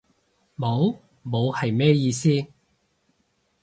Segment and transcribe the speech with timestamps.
[0.57, 0.97] 冇？
[1.27, 2.47] 冇係咩意思？